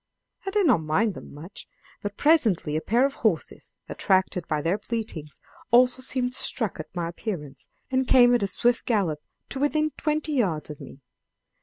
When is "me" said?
10.81-11.01